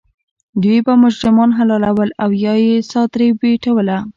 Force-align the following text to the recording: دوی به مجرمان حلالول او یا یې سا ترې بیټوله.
دوی 0.61 0.77
به 0.85 0.93
مجرمان 1.03 1.49
حلالول 1.57 2.09
او 2.23 2.29
یا 2.43 2.53
یې 2.63 2.73
سا 2.89 3.01
ترې 3.11 3.27
بیټوله. 3.39 3.97